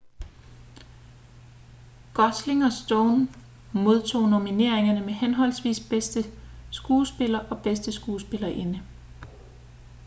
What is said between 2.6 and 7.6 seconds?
og stone modtog nomineringer som henholdsvis bedste skuespiller